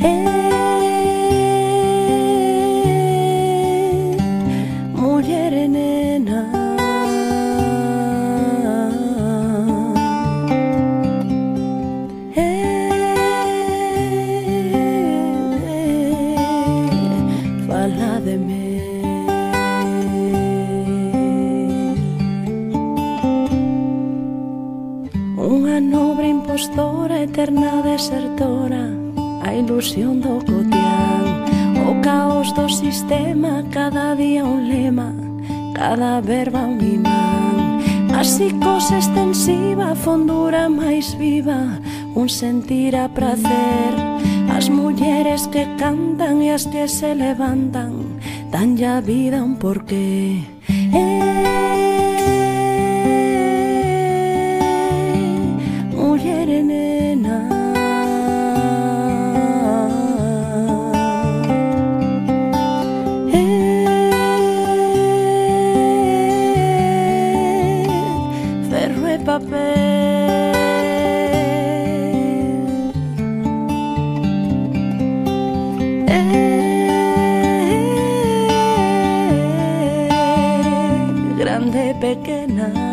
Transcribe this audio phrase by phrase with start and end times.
[0.00, 0.29] Hey.
[39.90, 41.82] a fondura máis viva
[42.14, 43.90] un sentir a prazer
[44.56, 50.42] as mulleres que cantan e as que se levantan Dan ya vida un porqué.
[81.40, 82.89] grande, pequeña.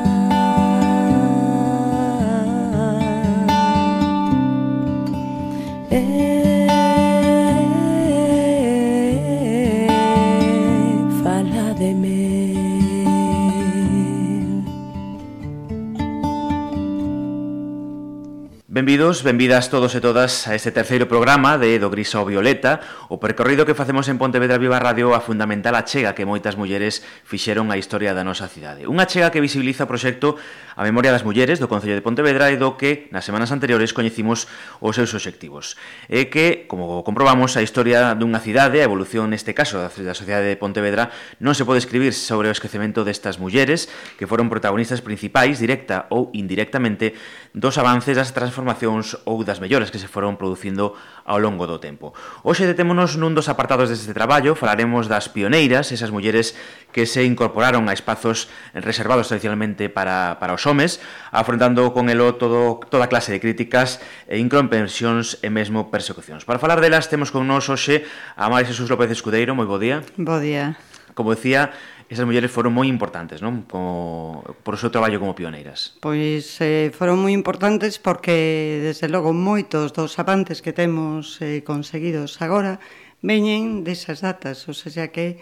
[18.78, 22.78] Benvidos, benvidas todos e todas a este terceiro programa de Do Gris ao Violeta,
[23.10, 27.74] o percorrido que facemos en Pontevedra Viva Radio a fundamental achega que moitas mulleres fixeron
[27.74, 28.86] a historia da nosa cidade.
[28.86, 30.38] Unha achega que visibiliza o proxecto
[30.78, 34.46] a memoria das mulleres do Concello de Pontevedra e do que nas semanas anteriores coñecimos
[34.78, 35.74] os seus obxectivos.
[36.06, 40.62] E que, como comprobamos, a historia dunha cidade, a evolución neste caso da sociedade de
[40.62, 41.10] Pontevedra,
[41.42, 43.90] non se pode escribir sobre o esquecemento destas mulleres
[44.22, 47.18] que foron protagonistas principais, directa ou indirectamente,
[47.58, 50.94] dos avances das transformacións ou das melloras que se foron producindo
[51.26, 52.14] ao longo do tempo.
[52.46, 56.54] Hoxe detémonos nun dos apartados deste traballo, falaremos das pioneiras, esas mulleres
[56.94, 58.46] que se incorporaron a espazos
[58.78, 61.00] reservados tradicionalmente para, para os homes,
[61.32, 66.44] afrontando con elo todo, toda clase de críticas e incomprensións e mesmo persecucións.
[66.44, 68.04] Para falar delas temos con nos hoxe
[68.36, 70.04] a María Jesús López Escudeiro, moi bo día.
[70.20, 70.76] Bo día.
[71.16, 71.74] Como decía,
[72.10, 73.68] esas mulleres foron moi importantes, non?
[73.68, 76.00] Como, por o seu traballo como pioneiras.
[76.00, 82.40] Pois eh, foron moi importantes porque, desde logo, moitos dos avances que temos eh, conseguidos
[82.40, 82.80] agora
[83.20, 85.42] veñen desas datas, ou seja que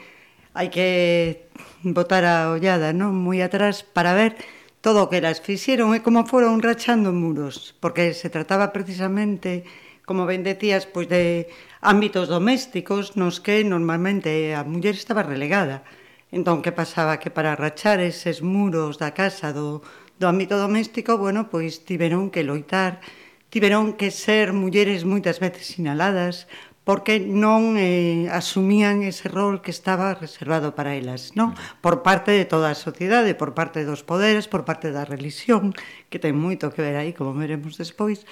[0.56, 1.52] hai que
[1.84, 4.40] botar a ollada non moi atrás para ver
[4.86, 9.66] todo o que elas fixeron e como foron rachando muros, porque se trataba precisamente,
[10.06, 11.50] como ben decías, pois de
[11.82, 15.82] ámbitos domésticos nos que normalmente a muller estaba relegada.
[16.30, 17.18] Entón, que pasaba?
[17.18, 19.82] Que para rachar eses muros da casa do,
[20.22, 23.02] do ámbito doméstico, bueno, pois tiveron que loitar,
[23.50, 26.46] tiveron que ser mulleres moitas veces sinaladas,
[26.86, 31.58] porque non eh, asumían ese rol que estaba reservado para elas, non?
[31.82, 35.74] Por parte de toda a sociedade, por parte dos poderes, por parte da religión,
[36.14, 38.24] que ten moito que ver aí, como veremos despois.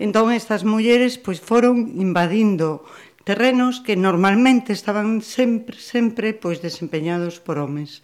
[0.00, 2.88] Entón estas mulleres pois foron invadindo
[3.28, 8.00] terrenos que normalmente estaban sempre sempre pois desempeñados por homes.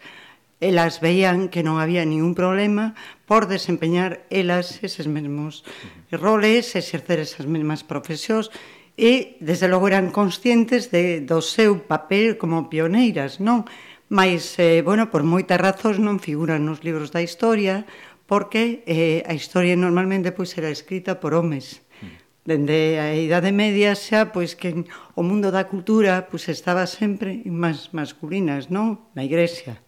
[0.61, 2.93] Elas veían que non había ningún problema
[3.25, 5.65] por desempeñar elas eses mesmos
[6.13, 8.53] roles, exercer esas mesmas profesións,
[8.95, 13.67] e, desde logo, eran conscientes de, do seu papel como pioneiras, non?
[14.07, 17.83] Mais eh, bueno, por moitas razóns non figuran nos libros da historia,
[18.23, 21.83] porque eh, a historia normalmente pois, era escrita por homes.
[21.99, 22.07] Mm.
[22.45, 27.91] Dende a Idade Media xa, pois que o mundo da cultura pois estaba sempre máis
[27.91, 29.11] masculinas, non?
[29.11, 29.81] Na igrexa.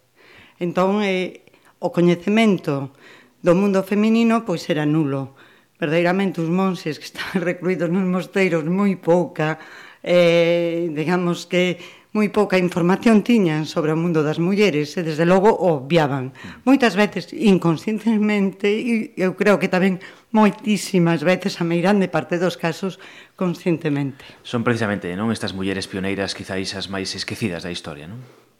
[0.60, 1.46] Entón, eh,
[1.78, 2.90] o coñecemento
[3.38, 5.37] do mundo feminino pois era nulo
[5.78, 9.62] verdadeiramente os monxes que están recluídos nos mosteiros moi pouca,
[10.02, 11.78] eh, digamos que
[12.16, 16.34] moi pouca información tiñan sobre o mundo das mulleres e desde logo o obviaban.
[16.66, 20.00] Moitas veces inconscientemente e eu creo que tamén
[20.32, 22.96] moitísimas veces a meirande parte dos casos
[23.36, 24.24] conscientemente.
[24.42, 28.18] Son precisamente non estas mulleres pioneiras quizáis as máis esquecidas da historia, non?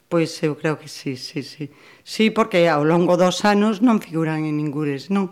[0.09, 1.69] Pois eu creo que sí, sí, sí.
[2.01, 5.29] Sí, porque ao longo dos anos non figuran en ningures, non?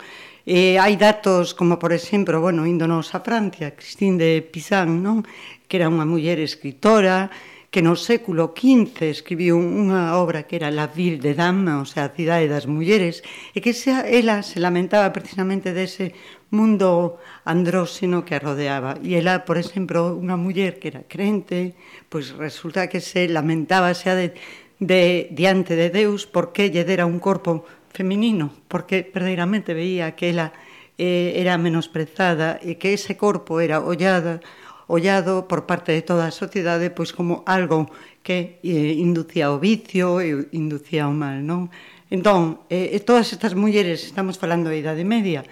[0.46, 5.26] Eh, hai datos como, por exemplo, bueno, índonos a Francia, Christine de Pizan, non?
[5.66, 7.34] que era unha muller escritora,
[7.66, 12.06] que no século XV escribiu unha obra que era La Ville de Dama, o sea,
[12.06, 16.14] a cidade das mulleres, e que se, ela se lamentaba precisamente dese
[16.54, 19.02] mundo andróxeno que a rodeaba.
[19.02, 21.74] E ela, por exemplo, unha muller que era crente,
[22.06, 24.30] pois resulta que se lamentaba xa de,
[24.78, 27.66] de diante de Deus porque lle dera un corpo
[27.96, 30.52] feminino, porque verdadeiramente veía que ela
[31.00, 34.44] eh, era menosprezada e que ese corpo era ollada,
[34.84, 37.88] ollado por parte de toda a sociedade pois como algo
[38.20, 41.72] que eh, inducía o vicio e inducía o mal, non?
[42.12, 45.42] Entón, eh, todas estas mulleres, estamos falando da Idade Media,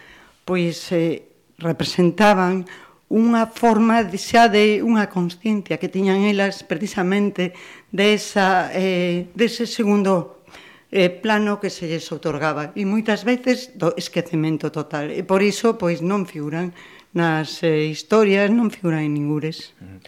[0.44, 1.24] pois eh,
[1.56, 2.68] representaban
[3.08, 7.54] unha forma de, xa de unha consciencia que tiñan elas precisamente
[7.90, 10.43] desa, eh, dese segundo
[10.94, 15.74] eh, plano que se lles otorgaba e moitas veces do esquecemento total e por iso
[15.74, 16.70] pois non figuran
[17.10, 19.74] nas eh, historias, non figuran en ningures.
[19.82, 20.00] Mm-hmm.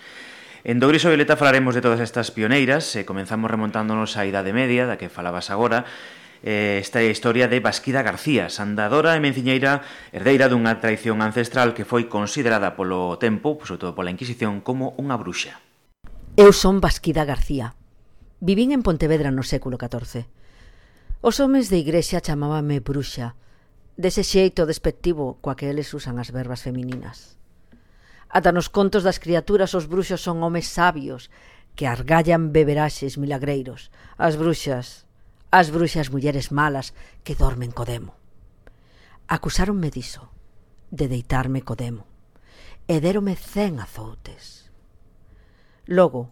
[0.67, 4.55] En Dougris o Violeta falaremos de todas estas pioneiras, e eh, comenzamos remontándonos á Idade
[4.55, 5.91] Media, da que falabas agora,
[6.47, 9.83] eh, esta é a historia de Basquida García, sandadora e menciñeira
[10.15, 15.19] herdeira dunha traición ancestral que foi considerada polo tempo, sobre todo pola Inquisición, como unha
[15.19, 15.59] bruxa.
[16.39, 17.75] Eu son Basquida García.
[18.39, 20.36] Vivín en Pontevedra no século XIV.
[21.29, 23.35] Os homes de igrexa chamábanme bruxa,
[23.99, 27.35] dese xeito despectivo coa que eles usan as verbas femininas.
[28.31, 31.27] Ata nos contos das criaturas os bruxos son homes sabios
[31.75, 33.91] que argallan beberaxes milagreiros.
[34.15, 35.11] As bruxas,
[35.51, 36.95] as bruxas mulleres malas
[37.27, 38.15] que dormen co demo.
[39.27, 40.31] Acusáronme diso,
[40.95, 42.07] de deitarme co demo,
[42.87, 44.71] e dérome cen azoutes.
[45.91, 46.31] Logo,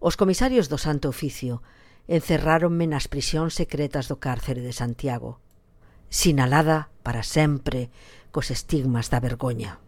[0.00, 1.60] os comisarios do Santo Oficio
[2.08, 5.38] encerráronme nas prisións secretas do cárcere de Santiago,
[6.10, 7.90] sinalada para sempre
[8.34, 9.78] cos estigmas da vergoña.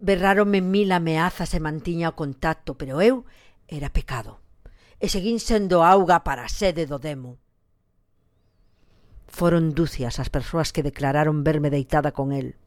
[0.00, 3.28] Berráronme mil ameazas e mantiña o contacto, pero eu
[3.68, 4.40] era pecado
[5.00, 7.40] e seguín sendo auga para a sede do demo.
[9.26, 12.60] Foron dúcias as persoas que declararon verme deitada con el.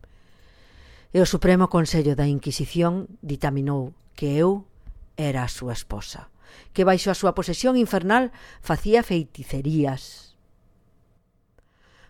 [1.14, 4.66] E o Supremo Consello da Inquisición ditaminou que eu
[5.14, 6.33] era a súa esposa
[6.74, 10.34] que baixo a súa posesión infernal facía feiticerías.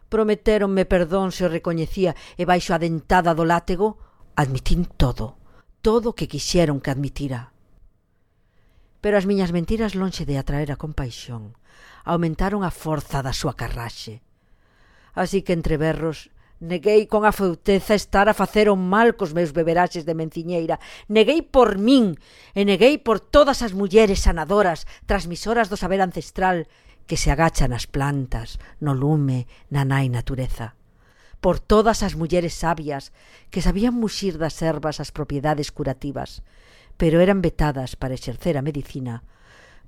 [0.10, 3.98] Prometéronme perdón se o recoñecía e baixo a dentada do látego
[4.34, 5.38] admitín todo,
[5.82, 7.54] todo o que quixeron que admitira.
[9.02, 11.54] Pero as miñas mentiras lonxe de atraer a compaixón,
[12.08, 14.24] aumentaron a forza da súa carraxe.
[15.14, 16.33] Así que entre berros
[16.64, 20.80] Neguei con a feuteza estar a facer o mal cos meus beberaxes de menciñeira.
[21.12, 22.16] Neguei por min
[22.56, 26.72] e neguei por todas as mulleres sanadoras, transmisoras do saber ancestral,
[27.04, 30.80] que se agachan nas plantas, no lume, na nai natureza.
[31.44, 33.12] Por todas as mulleres sabias
[33.52, 36.48] que sabían muxir das ervas as propiedades curativas,
[36.96, 39.28] pero eran vetadas para exercer a medicina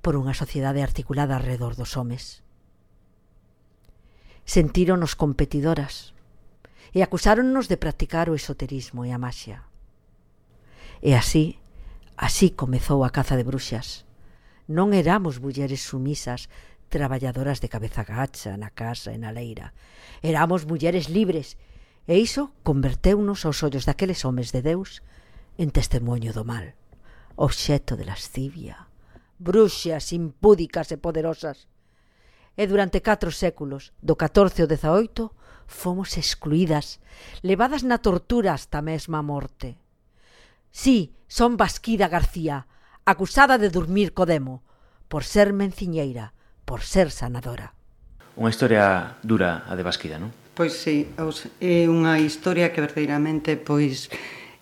[0.04, 2.44] por unha sociedade articulada alrededor dos homes.
[4.44, 6.12] Sentíronos competidoras,
[6.96, 9.68] e acusáronnos de practicar o esoterismo e a maxia.
[11.04, 11.60] E así,
[12.16, 14.08] así comezou a caza de bruxas.
[14.64, 16.48] Non éramos mulleres sumisas,
[16.88, 19.76] traballadoras de cabeza gacha na casa e na leira.
[20.24, 21.60] Éramos mulleres libres,
[22.08, 25.04] e iso converteunos aos ollos daqueles homes de Deus
[25.60, 26.72] en testemunho do mal,
[27.36, 28.88] obxeto de lascivia,
[29.36, 31.68] bruxas impúdicas e poderosas.
[32.56, 35.28] E durante catro séculos, do 14 ao 18,
[35.66, 36.98] fomos excluídas,
[37.42, 39.78] levadas na tortura hasta a mesma morte.
[40.70, 42.66] Sí, son Basquida García,
[43.04, 44.62] acusada de dormir co demo,
[45.06, 47.74] por ser menciñeira, por ser sanadora.
[48.36, 50.34] Unha historia dura a de Basquida, non?
[50.56, 51.08] Pois sí,
[51.60, 54.08] é unha historia que verdadeiramente pois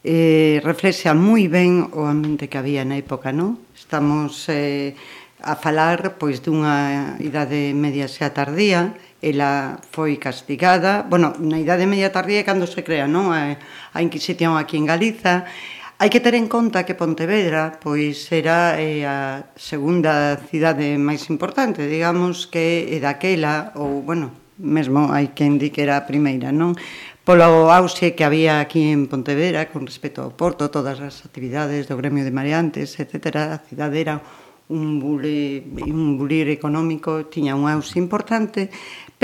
[0.04, 3.58] eh, reflexa moi ben o ambiente que había na época, non?
[3.74, 4.94] Estamos eh,
[5.40, 12.12] a falar pois dunha idade media xa tardía ela foi castigada, bueno, na idade media
[12.12, 13.32] tardía é cando se crea, non?
[13.32, 15.48] A, a Inquisición aquí en Galiza.
[15.96, 21.88] Hai que ter en conta que Pontevedra pois era eh, a segunda cidade máis importante,
[21.88, 24.28] digamos que é daquela ou bueno,
[24.60, 26.76] mesmo hai quen di que era a primeira, non?
[27.24, 31.96] Polo auxe que había aquí en Pontevedra con respecto ao Porto, todas as actividades do
[31.96, 33.56] gremio de mareantes, etc.
[33.56, 34.20] A cidade era
[34.68, 38.68] un bulir, un bulir económico, tiña un auxe importante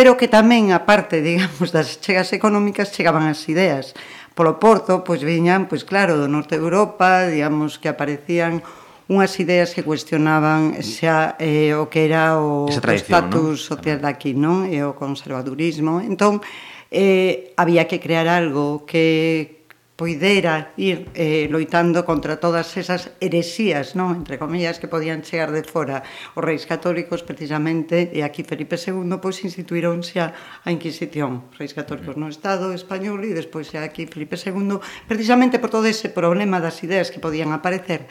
[0.00, 3.92] pero que tamén, aparte, digamos, das chegas económicas, chegaban as ideas.
[4.32, 8.64] Polo Porto, pois viñan, pois claro, do norte de Europa, digamos, que aparecían
[9.12, 13.76] unhas ideas que cuestionaban xa eh, o que era o estatus ¿no?
[13.76, 14.72] social daqui, non?
[14.72, 16.00] E o conservadurismo.
[16.00, 16.40] Entón,
[16.88, 19.59] eh, había que crear algo que
[20.00, 24.16] poidera ir eh, loitando contra todas esas heresías, non?
[24.16, 26.00] entre comillas, que podían chegar de fora.
[26.32, 30.32] Os reis católicos, precisamente, e aquí Felipe II, pois instituíronse a,
[30.64, 31.52] a Inquisición.
[31.52, 35.84] Os reis católicos no Estado español e despois xa aquí Felipe II, precisamente por todo
[35.84, 38.08] ese problema das ideas que podían aparecer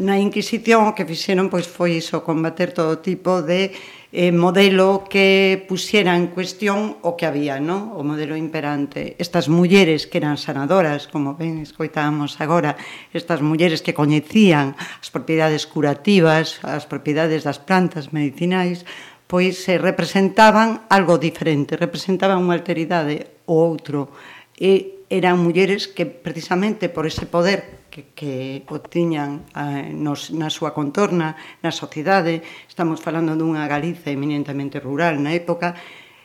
[0.00, 3.74] na Inquisición o que fixeron pois foi iso, combater todo tipo de
[4.12, 7.96] eh, modelo que pusiera en cuestión o que había, non?
[7.96, 9.16] o modelo imperante.
[9.16, 12.76] Estas mulleres que eran sanadoras, como ben escoitábamos agora,
[13.16, 18.84] estas mulleres que coñecían as propiedades curativas, as propiedades das plantas medicinais,
[19.24, 24.12] pois se representaban algo diferente, representaban unha alteridade ou outro,
[24.60, 30.32] e eran mulleres que precisamente por ese poder que, que o tiñan a, ah, nos,
[30.32, 32.40] na súa contorna, na sociedade.
[32.64, 35.76] Estamos falando dunha Galiza eminentemente rural na época,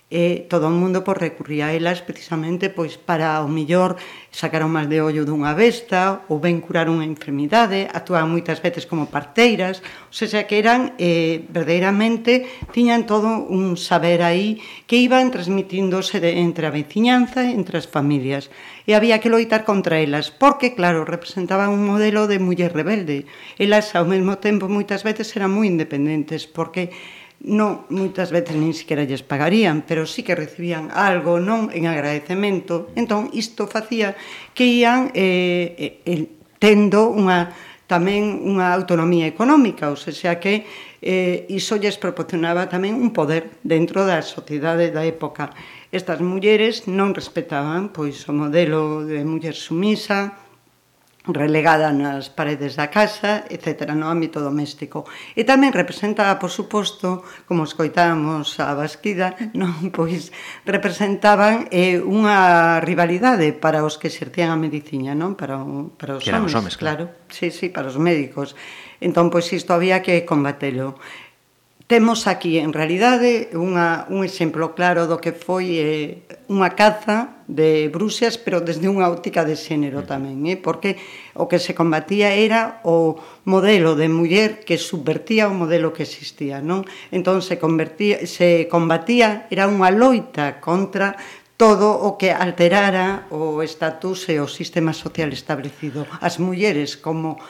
[0.07, 3.99] e todo o mundo pois, recurría a elas precisamente pois para o millor
[4.31, 8.87] sacar o mal de ollo dunha besta ou ben curar unha enfermidade, actuaban moitas veces
[8.87, 15.27] como parteiras, ou seja, que eran eh, verdadeiramente tiñan todo un saber aí que iban
[15.27, 18.47] transmitíndose de, entre a veciñanza e entre as familias
[18.87, 23.27] e había que loitar contra elas porque, claro, representaban un modelo de muller rebelde.
[23.59, 26.95] Elas ao mesmo tempo moitas veces eran moi independentes porque
[27.45, 32.89] non moitas veces nin sequera lles pagarían, pero sí que recibían algo, non en agradecemento.
[32.97, 34.17] Entón isto facía
[34.57, 36.25] que ian eh, eh,
[36.57, 37.53] tendo unha
[37.87, 40.67] tamén unha autonomía económica, ou seja que
[40.99, 45.55] eh, iso lles proporcionaba tamén un poder dentro da sociedade da época.
[45.93, 50.35] Estas mulleres non respetaban pois o modelo de muller sumisa,
[51.33, 55.03] relegada nas paredes da casa, etc., no ámbito doméstico.
[55.35, 60.31] E tamén representaba, por suposto, como escoitábamos a Basquida, non pois
[60.63, 65.35] representaban eh, unha rivalidade para os que exercían a medicina, non?
[65.35, 67.11] Para, o, para os, homens, os homens, claro.
[67.11, 67.31] claro.
[67.31, 68.55] Sí, sí, para os médicos.
[68.97, 70.97] Entón, pois isto había que combatelo
[71.87, 77.87] temos aquí en realidade unha, un exemplo claro do que foi eh, unha caza de
[77.87, 80.59] Bruxas, pero desde unha óptica de xénero tamén, eh?
[80.59, 80.99] porque
[81.31, 83.15] o que se combatía era o
[83.47, 86.83] modelo de muller que subvertía o modelo que existía, non?
[87.07, 91.15] Entón se convertía, se combatía, era unha loita contra
[91.57, 96.05] todo o que alterara o estatus e o sistema social establecido.
[96.21, 97.41] As mulleres como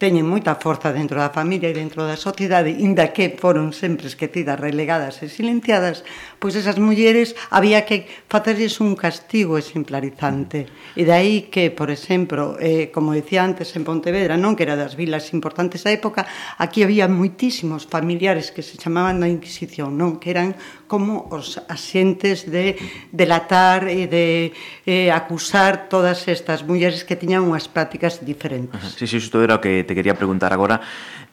[0.00, 4.56] teñen moita forza dentro da familia e dentro da sociedade, inda que foron sempre esquecidas,
[4.56, 6.00] relegadas e silenciadas,
[6.40, 10.66] pois esas mulleres había que facerlles un castigo exemplarizante.
[10.96, 14.74] E de aí que, por exemplo, eh, como dicía antes en Pontevedra, non que era
[14.74, 16.24] das vilas importantes da época,
[16.56, 20.16] aquí había moitísimos familiares que se chamaban da Inquisición, non?
[20.16, 20.56] Que eran
[20.88, 22.74] como os asientes de
[23.12, 24.56] delatar e de
[24.88, 28.80] eh, acusar todas estas mulleres que tiñan unhas prácticas diferentes.
[28.96, 30.80] Sí, sí, isto era o que te quería preguntar agora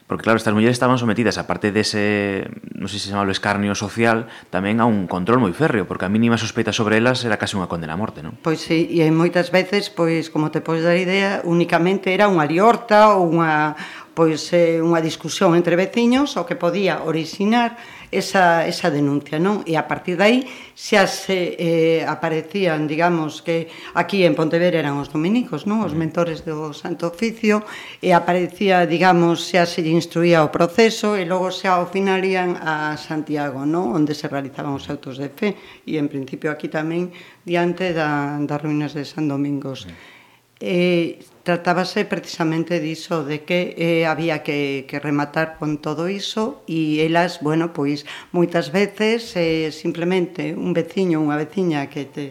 [0.07, 2.47] Porque claro, estas mulleres estaban sometidas, aparte dese,
[2.79, 6.39] non sei se chamalo escarnio social, tamén a un control moi férreo, porque a mínima
[6.39, 8.39] sospeita sobre elas era case unha condena a morte, non?
[8.39, 13.19] Pois sí, e moitas veces, pois como te podes dar idea, únicamente era unha liorta
[13.19, 13.75] ou unha
[14.17, 17.77] pois eh, unha discusión entre veciños o que podía orixinar
[18.09, 19.61] esa, esa denuncia, non?
[19.69, 20.41] E a partir dai
[20.73, 25.85] xa se eh, aparecían, digamos, que aquí en Pontevedra eran os dominicos, non?
[25.85, 27.61] Os mentores do Santo Oficio
[28.01, 32.57] e aparecía, digamos, xa se lle instruía o proceso e logo xa ao final ian
[32.57, 33.93] a Santiago, non?
[33.93, 35.53] Onde se realizaban os autos de fe
[35.85, 37.13] e en principio aquí tamén
[37.45, 39.85] diante da, das ruínas de San Domingos.
[39.85, 40.16] Sí
[40.59, 47.05] eh, tratábase precisamente diso de que eh, había que, que rematar con todo iso e
[47.05, 48.03] elas, bueno, pois
[48.35, 52.25] moitas veces eh, simplemente un veciño, unha veciña que te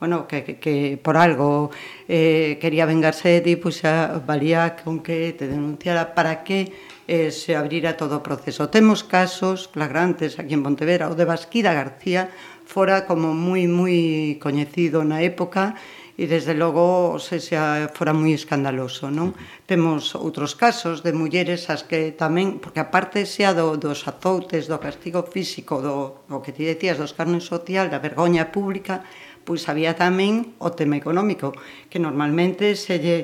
[0.00, 1.70] bueno, que, que, que por algo
[2.08, 6.72] eh, quería vengarse de ti, pois xa valía con que te denunciara para que
[7.04, 8.72] eh, se abrira todo o proceso.
[8.72, 12.32] Temos casos flagrantes aquí en Pontevedra, o de Basquida García
[12.70, 15.74] fora como moi moi coñecido na época,
[16.20, 19.32] e desde logo se xa fora moi escandaloso, non?
[19.64, 24.76] Temos outros casos de mulleres as que tamén, porque aparte xa do, dos azoutes, do
[24.76, 29.00] castigo físico, do o que ti decías, dos carnes social, da vergoña pública,
[29.44, 31.56] pois había tamén o tema económico,
[31.88, 33.18] que normalmente se lle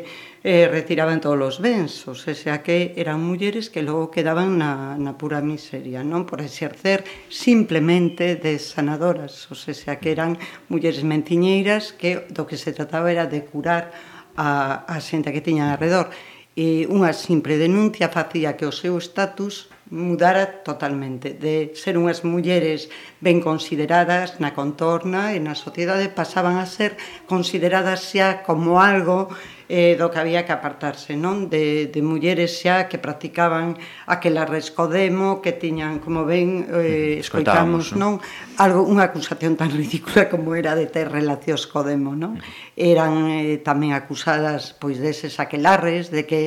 [0.47, 5.19] eh, retiraban todos os bens, ou sea que eran mulleres que logo quedaban na, na
[5.19, 10.39] pura miseria, non por exercer simplemente de sanadoras, ou sea que eran
[10.71, 13.91] mulleres mentiñeiras que do que se trataba era de curar
[14.39, 16.15] a, a xente que tiñan alrededor.
[16.57, 22.91] E unha simple denuncia facía que o seu estatus mudara totalmente, de ser unhas mulleres
[23.23, 26.99] ben consideradas na contorna e na sociedade pasaban a ser
[27.31, 29.31] consideradas xa como algo
[29.69, 31.51] eh, do que había que apartarse, non?
[31.51, 37.95] De, de mulleres xa que practicaban aquela rescodemo, que tiñan, como ben eh, mm, escoitamos,
[37.95, 38.23] non?
[38.59, 42.39] Algo, unha acusación tan ridícula como era de ter relacións co demo, non?
[42.39, 42.75] Mm.
[42.79, 46.43] Eran eh, tamén acusadas pois deses aquelarres de que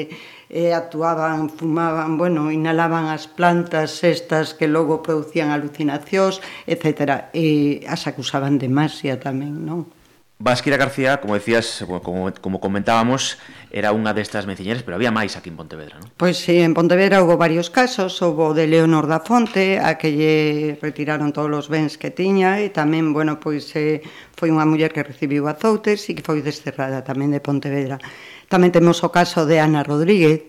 [0.49, 7.29] e actuaban, fumaban, bueno, inhalaban as plantas estas que logo producían alucinacións, etc.
[7.37, 9.93] E as acusaban de masia tamén, non?
[10.41, 13.35] Vasquira García, como decías, bueno, como, como comentábamos,
[13.75, 16.07] era unha destas menciñeras, pero había máis aquí en Pontevedra, non?
[16.15, 20.79] Pois sí, en Pontevedra houve varios casos, houve de Leonor da Fonte, a que lle
[20.79, 23.99] retiraron todos os bens que tiña, e tamén, bueno, pois eh,
[24.39, 27.99] foi unha muller que recibiu azoutes e que foi desterrada tamén de Pontevedra.
[28.47, 30.47] Tamén temos o caso de Ana Rodríguez,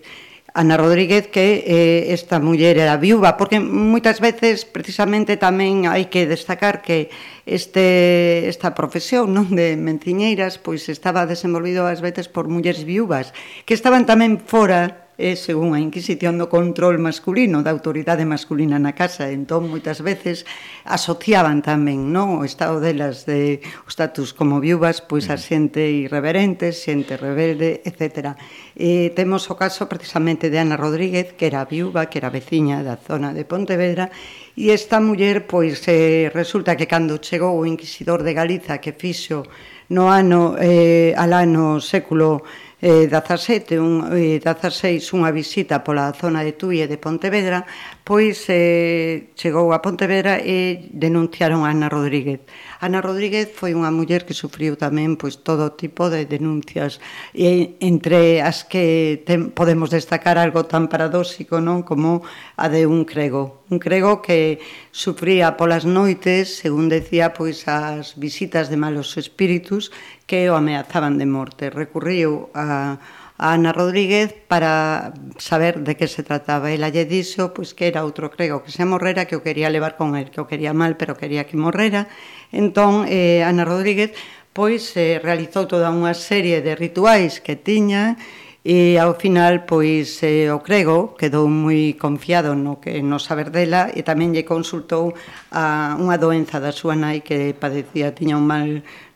[0.53, 6.27] Ana Rodríguez que eh, esta muller era viúva, porque moitas veces precisamente tamén hai que
[6.27, 7.07] destacar que
[7.47, 13.31] este, esta profesión non de menciñeiras pois estaba desenvolvido ás veces por mulleres viúvas
[13.63, 18.97] que estaban tamén fora é, según a Inquisición, do control masculino, da autoridade masculina na
[18.97, 19.29] casa.
[19.29, 20.49] Entón, moitas veces
[20.81, 25.43] asociaban tamén non o estado delas de o status como viúvas, pois a mm.
[25.45, 28.33] xente irreverente, xente rebelde, etc.
[28.73, 32.97] E temos o caso precisamente de Ana Rodríguez, que era viúva, que era veciña da
[32.97, 34.09] zona de Pontevedra,
[34.57, 39.45] e esta muller, pois, eh, resulta que cando chegou o inquisidor de Galiza que fixo
[39.91, 42.47] no ano eh, al ano século
[42.81, 47.63] eh, 17, un, eh, 16 unha visita pola zona de Tui e de Pontevedra
[48.11, 52.43] pois eh, chegou a Pontevedra e denunciaron a Ana Rodríguez.
[52.83, 56.99] Ana Rodríguez foi unha muller que sufriu tamén pois, todo tipo de denuncias,
[57.31, 62.19] e, entre as que tem, podemos destacar algo tan paradóxico non como
[62.59, 63.63] a de un crego.
[63.71, 64.59] Un crego que
[64.91, 69.87] sufría polas noites, según decía, pois as visitas de malos espíritus
[70.27, 71.71] que o ameazaban de morte.
[71.71, 72.99] Recurriu a
[73.41, 76.69] a Ana Rodríguez para saber de que se trataba.
[76.69, 79.97] Ela lle dixo pois, que era outro crego que se morrera, que o quería levar
[79.97, 82.05] con el, que o quería mal, pero quería que morrera.
[82.53, 84.13] Entón, eh, Ana Rodríguez
[84.53, 88.19] pois eh, realizou toda unha serie de rituais que tiña
[88.61, 93.89] e ao final pois eh, o crego quedou moi confiado no que no saber dela
[93.89, 95.17] e tamén lle consultou
[95.49, 98.69] a unha doenza da súa nai que padecía, tiña un mal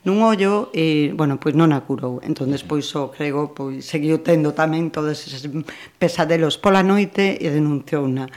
[0.05, 2.21] nun ollo e, bueno, pois non a curou.
[2.21, 5.49] Entón, despois o crego pois, seguiu tendo tamén todos eses
[5.97, 8.29] pesadelos pola noite e denunciou na.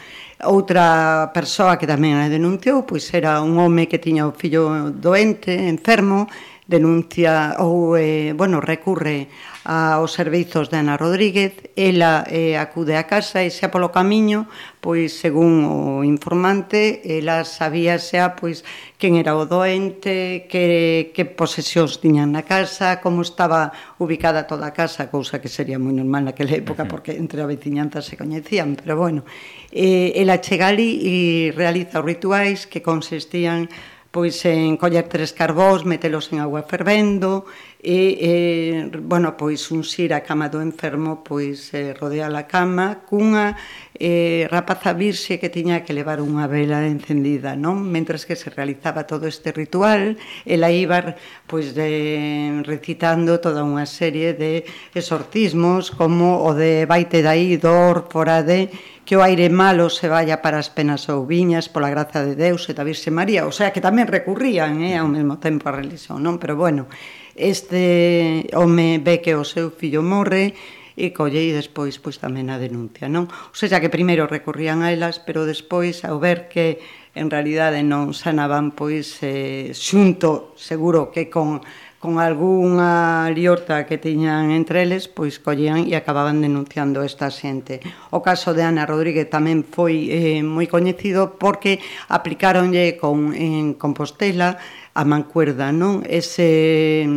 [0.49, 5.53] Outra persoa que tamén a denunciou, pois era un home que tiña o fillo doente,
[5.69, 6.25] enfermo,
[6.69, 9.33] denuncia ou eh, bueno, recurre
[9.65, 14.49] aos servizos de Ana Rodríguez, ela eh, acude a casa e xa polo camiño,
[14.85, 18.69] pois según o informante, ela sabía xa pois
[19.01, 24.77] quen era o doente, que, que posesións tiñan na casa, como estaba ubicada toda a
[24.77, 29.01] casa, cousa que sería moi normal naquela época porque entre a veciñanza se coñecían, pero
[29.01, 29.25] bueno,
[29.73, 31.17] eh, ela chega ali e
[31.57, 33.73] realiza os rituais que consistían
[34.11, 37.45] pois en coller tres carbós, metelos en agua fervendo,
[37.79, 43.55] e, e bueno, pois unxir a cama do enfermo, pois eh, rodear a cama cunha
[43.95, 47.79] eh, rapaza virxe que tiña que levar unha vela encendida, non?
[47.79, 51.15] Mentres que se realizaba todo este ritual, ela iba
[51.47, 58.43] pois de, recitando toda unha serie de exorcismos como o de baite dai dor fora
[58.43, 58.75] de
[59.07, 62.67] que o aire malo se vaya para as penas ou viñas pola graza de Deus
[62.69, 66.21] e da Virxe María, o sea que tamén recurrían eh, ao mesmo tempo a religión,
[66.21, 66.37] non?
[66.37, 66.91] Pero bueno,
[67.39, 70.59] este home ve que o seu fillo morre
[70.99, 73.31] e colle e despois pois tamén a denuncia, non?
[73.31, 76.83] O sea que primeiro recorrían a elas, pero despois ao ver que
[77.15, 81.63] en realidade non sanaban pois eh, xunto, seguro que con
[81.99, 87.83] con algunha liorta que tiñan entre eles, pois collían e acababan denunciando esta xente.
[88.15, 94.63] O caso de Ana Rodríguez tamén foi eh, moi coñecido porque aplicáronlle con, en Compostela
[94.95, 96.07] a mancuerda, non?
[96.07, 97.09] Ese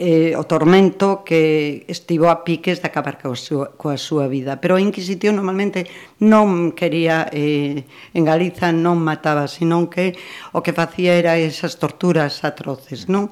[0.00, 4.56] eh, o tormento que estivo a piques de acabar coa súa, coa súa vida.
[4.56, 5.86] Pero a Inquisición normalmente
[6.24, 10.16] non quería, eh, en Galiza non mataba, senón que
[10.56, 13.28] o que facía era esas torturas atroces, non?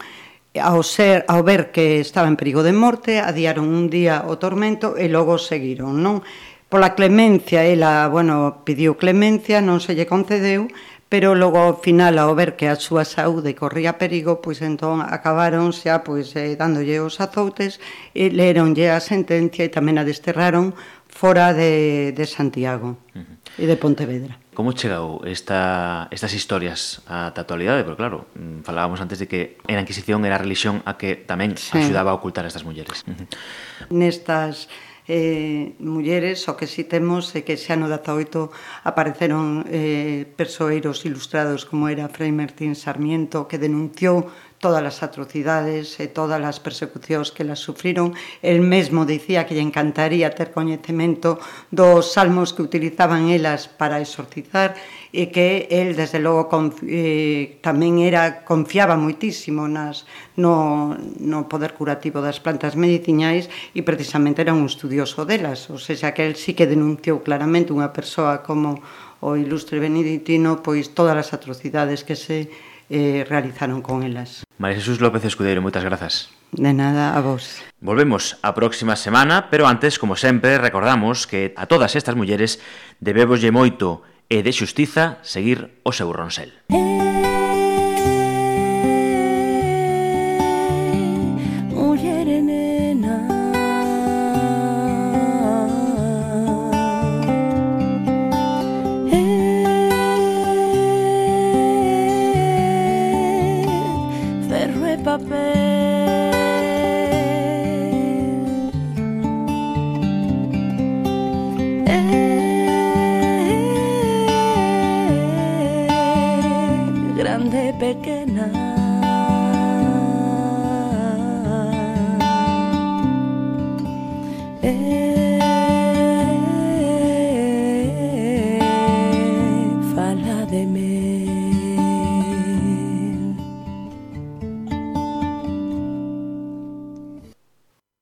[0.61, 4.99] Ao, ser, ao ver que estaba en perigo de morte, adiaron un día o tormento
[4.99, 6.23] e logo seguiron, non?
[6.69, 10.69] Pola clemencia, ela, bueno, pediu clemencia, non se lle concedeu,
[11.09, 15.73] pero logo ao final ao ver que a súa saúde corría perigo, pois entón acabaron
[15.73, 17.81] xa ah, pois eh, dándolle os azoutes
[18.13, 20.77] e leronlle a sentencia e tamén a desterraron
[21.09, 23.37] fora de, de Santiago uh -huh.
[23.57, 24.37] e de Pontevedra.
[24.59, 27.87] Como chegou esta, estas historias á a actualidade?
[27.87, 31.55] Porque claro, mm, falábamos antes de que a Inquisición era a religión a que tamén
[31.55, 31.79] sí.
[31.79, 33.07] axudaba a ocultar estas mulleres.
[33.95, 34.67] Nestas
[35.07, 38.51] eh, mulleres, o que si temos é que xa no 18
[38.83, 44.27] apareceron eh, persoeiros ilustrados como era Frei Martín Sarmiento que denunciou
[44.59, 48.15] todas as atrocidades e todas as persecucións que las sufriron.
[48.43, 51.39] El mesmo dicía que lle encantaría ter coñecemento
[51.71, 54.75] dos salmos que utilizaban elas para exorcizar
[55.15, 56.51] e que el, desde logo,
[56.85, 64.43] eh, tamén era confiaba moitísimo nas, no, no poder curativo das plantas medicinais e precisamente
[64.43, 65.71] era un estudioso delas.
[65.71, 68.83] O sea, que el sí que denunciou claramente unha persoa como
[69.19, 72.51] o ilustre beneditino pois todas as atrocidades que se
[72.91, 74.45] eh, realizaron con elas.
[74.59, 76.31] María Jesús López Escudeiro, moitas grazas.
[76.53, 77.61] De nada, a vos.
[77.81, 82.61] Volvemos a próxima semana, pero antes, como sempre, recordamos que a todas estas mulleres
[83.01, 86.53] debemos lle moito e de xustiza seguir o seu ronsel.
[86.73, 86.98] Eh.